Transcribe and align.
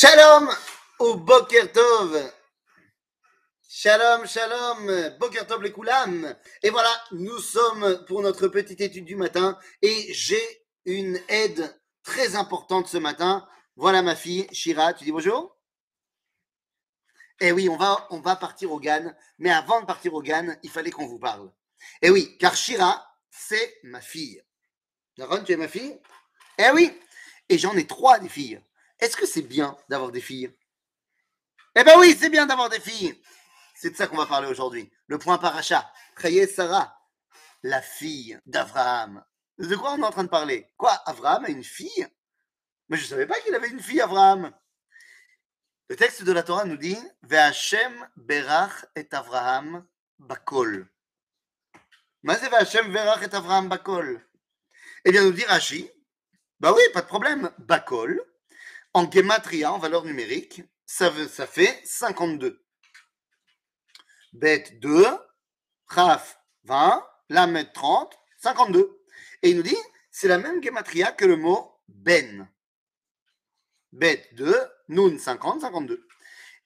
Shalom 0.00 0.48
au 1.00 1.16
Boker 1.16 1.72
Tov. 1.72 2.32
Shalom, 3.68 4.28
shalom, 4.28 5.16
Boker 5.18 5.44
Tov 5.44 5.60
les 5.60 5.72
Koulam. 5.72 6.36
Et 6.62 6.70
voilà, 6.70 6.94
nous 7.10 7.40
sommes 7.40 8.04
pour 8.06 8.22
notre 8.22 8.46
petite 8.46 8.80
étude 8.80 9.06
du 9.06 9.16
matin 9.16 9.58
et 9.82 10.06
j'ai 10.12 10.64
une 10.84 11.20
aide 11.28 11.76
très 12.04 12.36
importante 12.36 12.86
ce 12.86 12.96
matin. 12.96 13.44
Voilà 13.74 14.02
ma 14.02 14.14
fille, 14.14 14.46
Shira, 14.52 14.94
tu 14.94 15.02
dis 15.02 15.10
bonjour 15.10 15.58
Eh 17.40 17.50
oui, 17.50 17.68
on 17.68 17.76
va, 17.76 18.06
on 18.10 18.20
va 18.20 18.36
partir 18.36 18.70
au 18.70 18.78
GAN, 18.78 19.12
mais 19.38 19.50
avant 19.50 19.80
de 19.80 19.86
partir 19.86 20.14
au 20.14 20.22
GAN, 20.22 20.54
il 20.62 20.70
fallait 20.70 20.92
qu'on 20.92 21.08
vous 21.08 21.18
parle. 21.18 21.50
Eh 22.02 22.10
oui, 22.10 22.38
car 22.38 22.54
Shira, 22.54 23.04
c'est 23.30 23.80
ma 23.82 24.00
fille. 24.00 24.40
Aaron, 25.18 25.42
tu 25.42 25.50
es 25.50 25.56
ma 25.56 25.66
fille? 25.66 25.98
Eh 26.56 26.70
oui, 26.72 26.96
et 27.48 27.58
j'en 27.58 27.76
ai 27.76 27.88
trois 27.88 28.20
des 28.20 28.28
filles. 28.28 28.62
Est-ce 29.00 29.16
que 29.16 29.26
c'est 29.26 29.42
bien 29.42 29.76
d'avoir 29.88 30.10
des 30.10 30.20
filles? 30.20 30.52
Eh 31.74 31.84
ben 31.84 31.98
oui, 31.98 32.16
c'est 32.18 32.30
bien 32.30 32.46
d'avoir 32.46 32.68
des 32.68 32.80
filles. 32.80 33.20
C'est 33.74 33.90
de 33.90 33.96
ça 33.96 34.06
qu'on 34.06 34.16
va 34.16 34.26
parler 34.26 34.48
aujourd'hui. 34.48 34.90
Le 35.06 35.18
point 35.18 35.38
paracha. 35.38 35.90
Chayé 36.20 36.46
Sarah, 36.46 36.98
la 37.62 37.80
fille 37.80 38.40
d'Abraham. 38.46 39.24
De 39.58 39.76
quoi 39.76 39.92
on 39.92 39.98
est 39.98 40.04
en 40.04 40.10
train 40.10 40.24
de 40.24 40.28
parler? 40.28 40.68
Quoi 40.76 40.92
Abraham 41.06 41.44
a 41.44 41.48
une 41.48 41.64
fille? 41.64 42.08
Mais 42.88 42.96
je 42.96 43.04
ne 43.04 43.08
savais 43.08 43.26
pas 43.26 43.38
qu'il 43.40 43.54
avait 43.54 43.68
une 43.68 43.80
fille, 43.80 44.00
Abraham. 44.00 44.52
Le 45.88 45.96
texte 45.96 46.22
de 46.24 46.32
la 46.32 46.42
Torah 46.42 46.64
nous 46.64 46.76
dit 46.76 46.98
Ve'Hashem 47.22 48.08
berach 48.16 48.84
et 48.96 49.08
Abraham 49.12 49.86
bakol. 50.18 50.88
Mais 52.22 52.36
c'est 52.36 52.50
berach 52.50 53.22
et 53.22 53.34
Abraham 53.34 53.68
bakol. 53.68 54.24
Eh 55.04 55.12
bien, 55.12 55.22
nous 55.22 55.32
dit 55.32 55.44
Rashi, 55.44 55.90
bah 56.60 56.72
oui, 56.74 56.82
pas 56.92 57.02
de 57.02 57.06
problème, 57.06 57.50
bakol, 57.58 58.22
en 58.94 59.10
gematria, 59.10 59.72
en 59.72 59.78
valeur 59.78 60.04
numérique, 60.04 60.62
ça, 60.86 61.10
fait 61.10 61.80
52. 61.84 62.64
Bet 64.32 64.78
2, 64.80 65.06
Raf 65.86 66.40
20, 66.64 67.06
Lamed 67.28 67.72
30, 67.72 68.18
52. 68.38 69.02
Et 69.42 69.50
il 69.50 69.56
nous 69.56 69.62
dit, 69.62 69.76
c'est 70.10 70.28
la 70.28 70.38
même 70.38 70.62
gematria 70.62 71.12
que 71.12 71.24
le 71.24 71.36
mot 71.36 71.80
ben. 71.88 72.48
Bet 73.92 74.28
2, 74.32 74.54
Nun 74.88 75.18
50, 75.18 75.60
52. 75.62 76.06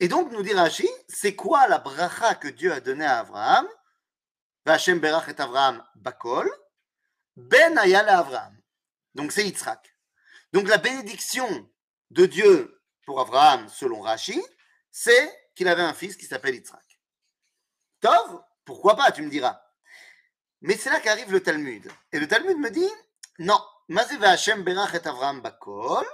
Et 0.01 0.09
donc, 0.09 0.33
nous 0.33 0.43
dit 0.43 0.53
Rashi, 0.53 0.89
c'est 1.09 1.37
quoi 1.37 1.69
la 1.69 1.79
bracha 1.79 2.35
que 2.35 2.49
Dieu 2.49 2.73
a 2.73 2.81
donnée 2.81 3.05
à 3.05 3.21
Abraham? 3.21 3.69
Vachem 4.65 4.99
berach 4.99 5.29
et 5.29 5.41
Abraham 5.41 5.85
bakol, 5.97 6.51
ben 7.37 7.77
ayal 7.79 8.09
Abraham. 8.09 8.57
Donc, 9.15 9.33
c'est 9.33 9.45
Yitzhak. 9.45 9.97
Donc, 10.53 10.69
la 10.69 10.79
bénédiction 10.79 11.71
de 12.13 12.27
Dieu 12.27 12.83
pour 13.05 13.21
Abraham, 13.21 13.69
selon 13.69 14.01
Rashi, 14.01 14.41
c'est 14.91 15.51
qu'il 15.55 15.69
avait 15.69 15.83
un 15.83 15.95
fils 15.95 16.17
qui 16.17 16.27
s'appelle 16.27 16.55
Yitzhak. 16.55 17.01
Tov, 18.01 18.43
pourquoi 18.65 18.97
pas, 18.97 19.13
tu 19.13 19.23
me 19.23 19.31
diras. 19.31 19.61
Mais 20.61 20.77
c'est 20.77 20.91
là 20.91 21.01
qu'arrive 21.01 21.33
le 21.33 21.43
Talmud. 21.43 21.91
Et 22.13 22.21
le 22.21 22.29
Talmud 22.29 22.59
me 22.59 22.71
dit, 22.71 22.91
non, 23.39 23.61
Mazé 23.89 24.17
Hashem 24.23 24.63
berach 24.63 24.95
et 24.95 25.07
Avraham 25.07 25.41
bakol, 25.41 26.07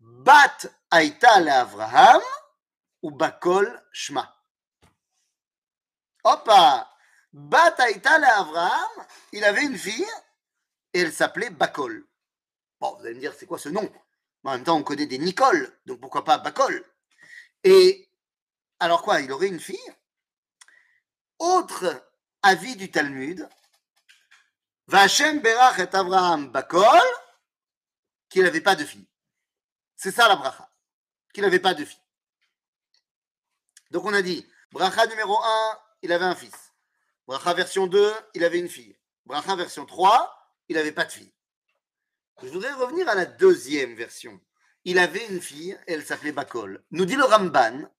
bat 0.00 0.56
aïta 0.90 1.40
le 1.40 1.50
Avraham, 1.50 2.22
ou 3.02 3.10
bakol 3.10 3.66
shma. 3.92 4.34
Hoppa, 6.24 6.90
bat 7.32 7.74
aïta 7.78 8.18
le 8.18 8.26
Avraham, 8.26 9.06
il 9.32 9.44
avait 9.44 9.64
une 9.64 9.78
fille, 9.78 10.06
et 10.92 11.00
elle 11.00 11.12
s'appelait 11.12 11.50
Bakol. 11.50 12.06
Bon, 12.80 12.96
vous 12.96 13.04
allez 13.04 13.14
me 13.14 13.20
dire, 13.20 13.34
c'est 13.34 13.44
quoi 13.46 13.58
ce 13.58 13.68
nom? 13.68 13.86
En 14.46 14.52
même 14.52 14.62
temps, 14.62 14.76
on 14.76 14.84
connaît 14.84 15.06
des 15.06 15.18
Nicole, 15.18 15.76
donc 15.86 16.00
pourquoi 16.00 16.22
pas 16.22 16.38
Bakol 16.38 16.84
Et 17.64 18.08
alors 18.78 19.02
quoi, 19.02 19.20
il 19.20 19.32
aurait 19.32 19.48
une 19.48 19.58
fille? 19.58 19.76
Autre 21.40 22.08
avis 22.42 22.76
du 22.76 22.88
Talmud, 22.88 23.48
Vachem 24.86 25.40
Berach 25.40 25.80
et 25.80 25.92
Abraham 25.92 26.52
Bakol, 26.52 27.02
qu'il 28.28 28.44
n'avait 28.44 28.60
pas 28.60 28.76
de 28.76 28.84
fille. 28.84 29.08
C'est 29.96 30.12
ça 30.12 30.28
la 30.28 30.36
bracha, 30.36 30.70
qu'il 31.34 31.42
n'avait 31.42 31.58
pas 31.58 31.74
de 31.74 31.84
fille. 31.84 31.98
Donc 33.90 34.04
on 34.04 34.14
a 34.14 34.22
dit, 34.22 34.48
bracha 34.70 35.08
numéro 35.08 35.42
1, 35.42 35.78
il 36.02 36.12
avait 36.12 36.24
un 36.24 36.36
fils. 36.36 36.72
Bracha 37.26 37.52
version 37.52 37.88
2, 37.88 38.14
il 38.34 38.44
avait 38.44 38.60
une 38.60 38.68
fille. 38.68 38.96
Bracha 39.24 39.56
version 39.56 39.86
3, 39.86 40.54
il 40.68 40.76
n'avait 40.76 40.92
pas 40.92 41.04
de 41.04 41.10
fille. 41.10 41.32
Je 42.42 42.48
voudrais 42.48 42.72
revenir 42.74 43.08
à 43.08 43.14
la 43.14 43.24
deuxième 43.24 43.94
version. 43.94 44.38
Il 44.88 45.00
avait 45.00 45.26
une 45.26 45.40
fille, 45.40 45.76
elle 45.88 46.04
s'appelait 46.04 46.30
Bakol. 46.30 46.80
Nous 46.92 47.06
dit 47.06 47.16
le 47.16 47.24
Ramban, 47.24 47.90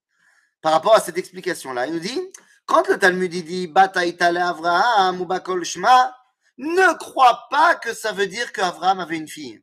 par 0.62 0.72
rapport 0.72 0.96
à 0.96 1.02
cette 1.02 1.18
explication-là, 1.18 1.86
il 1.86 1.94
nous 1.94 2.00
dit 2.00 2.18
quand 2.66 2.88
le 2.88 2.98
Talmud 2.98 3.30
dit 3.30 3.68
Bataïta 3.68 4.32
le 4.32 4.40
Avraham 4.40 5.20
ou 5.20 5.26
Bakol 5.26 5.66
Shma, 5.66 6.16
ne 6.58 6.98
crois 6.98 7.46
pas 7.52 7.76
que 7.76 7.94
ça 7.94 8.14
veut 8.14 8.28
dire 8.28 8.54
qu'Avraham 8.54 9.02
avait 9.02 9.18
une 9.18 9.28
fille. 9.28 9.62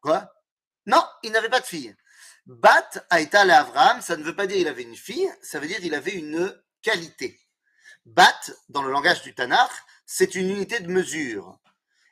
Quoi? 0.00 0.32
Non, 0.86 1.04
il 1.24 1.32
n'avait 1.32 1.48
pas 1.48 1.58
de 1.58 1.66
fille. 1.66 1.92
Bat 2.46 3.04
Aïta 3.10 3.44
le 3.44 3.52
Avraham, 3.54 4.00
ça 4.00 4.16
ne 4.16 4.22
veut 4.22 4.36
pas 4.36 4.46
dire 4.46 4.58
qu'il 4.58 4.68
avait 4.68 4.84
une 4.84 4.96
fille, 4.96 5.28
ça 5.42 5.58
veut 5.58 5.66
dire 5.66 5.80
qu'il 5.80 5.94
avait 5.96 6.14
une 6.14 6.56
qualité. 6.82 7.36
Bat, 8.04 8.52
dans 8.68 8.82
le 8.82 8.92
langage 8.92 9.22
du 9.22 9.34
Tanakh, 9.34 9.72
c'est 10.06 10.36
une 10.36 10.50
unité 10.50 10.78
de 10.78 10.88
mesure. 10.88 11.58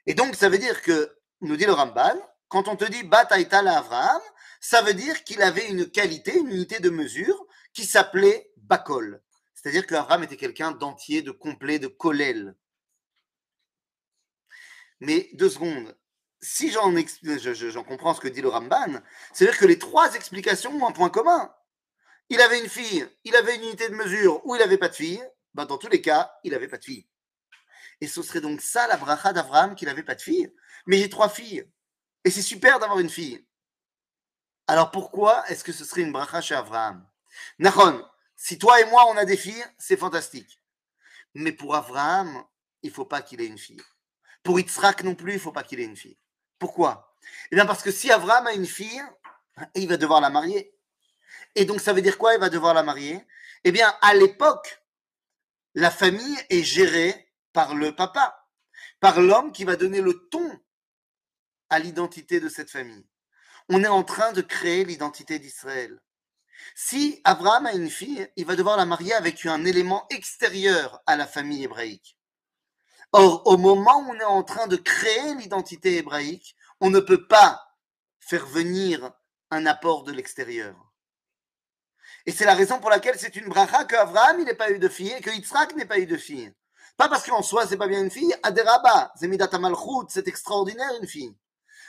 Et 0.04 0.15
donc, 0.15 0.34
ça 0.34 0.48
veut 0.48 0.59
dire 0.59 0.82
que, 0.82 1.16
nous 1.42 1.56
dit 1.56 1.65
le 1.65 1.72
Ramban, 1.72 2.16
quand 2.49 2.69
on 2.69 2.77
te 2.77 2.84
dit 2.84 3.03
Bat 3.03 3.29
Aïta 3.31 3.62
le 3.62 3.69
Avraham, 3.69 4.23
ça 4.61 4.83
veut 4.83 4.95
dire 4.95 5.25
qu'il 5.25 5.43
avait 5.43 5.69
une 5.69 5.91
qualité, 5.91 6.39
une 6.39 6.49
unité 6.49 6.81
de 6.81 6.91
mesure 6.91 7.47
qui 7.73 7.84
s'appelait 7.84 8.53
Bakol. 8.57 9.23
C'est-à-dire 9.55 9.87
qu'Abraham 9.87 10.25
était 10.25 10.37
quelqu'un 10.37 10.73
d'entier, 10.73 11.23
de 11.23 11.31
complet, 11.31 11.79
de 11.79 11.89
kolel. 11.89 12.55
Mais 15.01 15.29
deux 15.34 15.51
secondes, 15.51 15.97
si 16.41 16.71
j'en 16.71 16.93
comprends 17.84 18.15
ce 18.15 18.21
que 18.21 18.29
dit 18.29 18.41
le 18.41 18.49
Ramban, 18.49 19.01
c'est-à-dire 19.33 19.59
que 19.59 19.67
les 19.67 19.78
trois 19.78 20.15
explications 20.15 20.73
ont 20.73 20.87
un 20.87 20.93
point 20.93 21.11
commun. 21.11 21.53
Il 22.28 22.41
avait 22.41 22.61
une 22.61 22.69
fille, 22.69 23.07
il 23.25 23.37
avait 23.37 23.57
une 23.57 23.63
unité 23.65 23.89
de 23.89 23.95
mesure 23.95 24.45
ou 24.47 24.55
il 24.55 24.59
n'avait 24.59 24.78
pas 24.78 24.89
de 24.89 24.95
fille. 24.95 25.23
Ben 25.55 25.65
dans 25.65 25.78
tous 25.78 25.89
les 25.89 26.03
cas, 26.03 26.33
il 26.45 26.53
n'avait 26.53 26.69
pas 26.69 26.78
de 26.78 26.84
fille. 26.84 27.07
Et 28.01 28.07
ce 28.07 28.23
serait 28.23 28.41
donc 28.41 28.61
ça 28.61 28.87
la 28.89 28.97
bracha 28.97 29.33
d'Abraham 29.33 29.75
qu'il 29.75 29.89
n'avait 29.89 30.03
pas 30.03 30.15
de 30.15 30.21
fille. 30.21 30.53
Mais 30.87 30.99
j'ai 30.99 31.09
trois 31.09 31.28
filles. 31.28 31.69
Et 32.26 32.31
c'est 32.31 32.42
super 32.42 32.81
d'avoir 32.81 32.98
une 32.98 33.09
fille. 33.09 33.47
Alors 34.66 34.91
pourquoi 34.91 35.48
est-ce 35.48 35.62
que 35.62 35.70
ce 35.70 35.84
serait 35.84 36.00
une 36.03 36.10
bracha 36.10 36.41
chez 36.41 36.56
Abraham 36.56 37.06
Nahon, 37.60 38.04
si 38.34 38.59
toi 38.59 38.81
et 38.81 38.84
moi 38.87 39.04
on 39.09 39.16
a 39.16 39.25
des 39.25 39.37
filles, 39.37 39.64
c'est 39.78 39.97
fantastique. 39.97 40.60
Mais 41.34 41.53
pour 41.53 41.76
Abraham, 41.76 42.42
il 42.82 42.91
faut 42.91 43.04
pas 43.04 43.22
qu'il 43.22 43.41
ait 43.41 43.47
une 43.47 43.59
fille. 43.59 43.81
Pour 44.42 44.59
Yitzhak 44.59 45.04
non 45.04 45.15
plus, 45.15 45.34
il 45.34 45.38
faut 45.38 45.53
pas 45.53 45.62
qu'il 45.62 45.78
ait 45.78 45.84
une 45.84 45.97
fille. 45.97 46.19
Pourquoi? 46.59 47.16
Eh 47.53 47.54
bien 47.54 47.65
parce 47.65 47.84
que 47.84 47.92
si 47.92 48.10
Abraham 48.10 48.48
a 48.48 48.54
une 48.54 48.66
fille, 48.66 49.03
il 49.76 49.88
va 49.88 49.97
devoir 49.97 50.20
la 50.20 50.31
marier. 50.31 50.76
Et 51.54 51.65
donc 51.65 51.81
ça 51.81 51.92
veut 51.92 52.03
dire 52.03 52.19
quoi 52.19 52.34
Il 52.34 52.41
va 52.41 52.48
devoir 52.48 52.75
la 52.75 52.82
marier? 52.82 53.25
Eh 53.62 53.70
bien 53.70 53.97
à 54.03 54.15
l'époque, 54.15 54.82
la 55.75 55.92
famille 55.92 56.38
est 56.50 56.65
gérée 56.65 57.32
par 57.53 57.76
le 57.76 57.94
papa, 57.94 58.48
par 58.98 59.20
l'homme 59.20 59.53
qui 59.53 59.62
va 59.62 59.76
donner 59.76 60.00
le 60.00 60.28
ton 60.28 60.60
à 61.71 61.78
l'identité 61.78 62.41
de 62.41 62.49
cette 62.49 62.71
famille. 62.71 63.06
On 63.69 63.82
est 63.82 63.88
en 63.88 64.04
train 64.04 64.32
de 64.32 64.43
créer 64.43 64.84
l'identité 64.84 65.38
d'Israël. 65.38 66.00
Si 66.75 67.21
Abraham 67.25 67.66
a 67.66 67.72
une 67.72 67.91
fille, 67.91 68.28
il 68.37 68.47
va 68.47 68.56
devoir 68.56 68.77
la 68.77 68.87
marier 68.87 69.12
avec 69.15 69.44
un 69.47 69.65
élément 69.65 70.06
extérieur 70.10 71.03
à 71.06 71.16
la 71.16 71.27
famille 71.27 71.65
hébraïque. 71.65 72.16
Or, 73.12 73.43
au 73.47 73.56
moment 73.56 73.99
où 74.00 74.10
on 74.10 74.21
est 74.21 74.25
en 74.25 74.43
train 74.43 74.66
de 74.66 74.77
créer 74.77 75.34
l'identité 75.34 75.97
hébraïque, 75.97 76.56
on 76.81 76.91
ne 76.91 77.00
peut 77.00 77.27
pas 77.27 77.62
faire 78.21 78.47
venir 78.47 79.12
un 79.50 79.66
apport 79.66 80.04
de 80.04 80.13
l'extérieur. 80.13 80.74
Et 82.27 82.33
c'est 82.33 82.45
la 82.45 82.54
raison 82.54 82.80
pour 82.80 82.91
laquelle 82.91 83.18
c'est 83.18 83.36
une 83.36 83.48
bracha 83.48 83.84
qu'Abraham 83.84 84.45
n'ait 84.45 84.54
pas 84.54 84.71
eu 84.71 84.78
de 84.78 84.89
fille 84.89 85.13
et 85.13 85.21
que 85.21 85.30
Yitzhak 85.30 85.77
n'ait 85.77 85.86
pas 85.86 85.98
eu 85.98 86.07
de 86.07 86.16
fille. 86.16 86.53
Pas 86.97 87.09
parce 87.09 87.27
qu'en 87.27 87.42
soi 87.42 87.66
c'est 87.66 87.77
pas 87.77 87.86
bien 87.86 88.03
une 88.03 88.10
fille, 88.10 88.34
Aderaba, 88.42 89.13
Zemidat 89.18 89.51
c'est 90.09 90.27
extraordinaire 90.27 90.91
une 91.01 91.07
fille. 91.07 91.34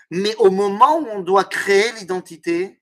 Mais 0.10 0.36
au 0.36 0.50
moment 0.50 1.00
où 1.00 1.08
on 1.08 1.22
doit 1.22 1.44
créer 1.46 1.92
l'identité, 1.94 2.82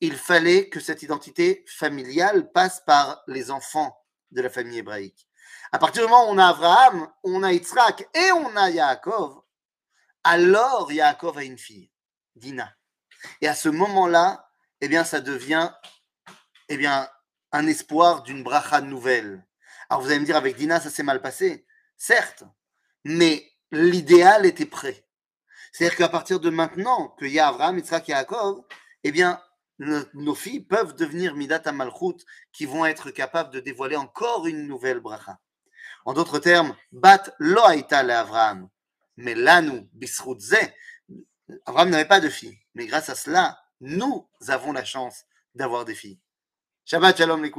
il 0.00 0.16
fallait 0.16 0.68
que 0.68 0.80
cette 0.80 1.02
identité 1.02 1.64
familiale 1.68 2.50
passe 2.52 2.80
par 2.80 3.22
les 3.26 3.50
enfants 3.50 3.96
de 4.30 4.42
la 4.42 4.50
famille 4.50 4.78
hébraïque. 4.78 5.28
À 5.72 5.78
partir 5.78 6.02
du 6.04 6.10
moment 6.10 6.28
où 6.28 6.34
on 6.34 6.38
a 6.38 6.48
Abraham, 6.48 7.08
on 7.22 7.42
a 7.42 7.52
Yitzhak 7.52 8.08
et 8.14 8.32
on 8.32 8.56
a 8.56 8.70
Yaakov, 8.70 9.42
alors 10.22 10.90
Yaakov 10.92 11.38
a 11.38 11.44
une 11.44 11.58
fille, 11.58 11.90
Dina. 12.34 12.74
Et 13.40 13.48
à 13.48 13.54
ce 13.54 13.68
moment-là, 13.68 14.50
eh 14.80 14.88
bien, 14.88 15.04
ça 15.04 15.20
devient 15.20 15.70
eh 16.68 16.76
bien, 16.76 17.08
un 17.52 17.66
espoir 17.66 18.22
d'une 18.22 18.42
bracha 18.42 18.80
nouvelle. 18.80 19.46
Alors 19.88 20.02
vous 20.02 20.10
allez 20.10 20.20
me 20.20 20.24
dire, 20.24 20.36
avec 20.36 20.56
Dina, 20.56 20.80
ça 20.80 20.90
s'est 20.90 21.02
mal 21.02 21.20
passé. 21.20 21.66
Certes, 21.96 22.44
mais 23.04 23.52
l'idéal 23.70 24.46
était 24.46 24.66
prêt. 24.66 25.03
C'est-à-dire 25.74 25.98
qu'à 25.98 26.08
partir 26.08 26.38
de 26.38 26.50
maintenant, 26.50 27.08
qu'il 27.18 27.32
y 27.32 27.40
a 27.40 27.48
Abraham, 27.48 27.78
Yitzhak 27.78 28.08
et 28.08 28.12
Yaakov, 28.12 28.62
eh 29.02 29.10
bien, 29.10 29.42
nos 29.80 30.36
filles 30.36 30.60
peuvent 30.60 30.94
devenir 30.94 31.34
Midat 31.34 31.62
Amalchut, 31.64 32.24
qui 32.52 32.64
vont 32.64 32.86
être 32.86 33.10
capables 33.10 33.52
de 33.52 33.58
dévoiler 33.58 33.96
encore 33.96 34.46
une 34.46 34.68
nouvelle 34.68 35.00
bracha. 35.00 35.40
En 36.04 36.12
d'autres 36.12 36.38
termes, 36.38 36.76
Bat 36.92 37.24
lo 37.40 37.60
le 37.66 38.10
Avraham, 38.12 38.68
mais 39.16 39.34
lanu 39.34 39.88
bisrutze. 39.94 40.54
Abraham 41.66 41.90
n'avait 41.90 42.04
pas 42.04 42.20
de 42.20 42.28
filles, 42.28 42.60
mais 42.74 42.86
grâce 42.86 43.08
à 43.08 43.16
cela, 43.16 43.58
nous 43.80 44.28
avons 44.46 44.70
la 44.70 44.84
chance 44.84 45.24
d'avoir 45.56 45.84
des 45.84 45.96
filles. 45.96 46.20
Shabbat 46.84 47.18
shalom 47.18 47.42
les 47.42 47.50